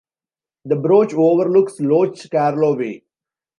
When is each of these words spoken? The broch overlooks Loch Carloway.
The 0.65 0.73
broch 0.73 1.13
overlooks 1.13 1.79
Loch 1.79 2.15
Carloway. 2.31 3.03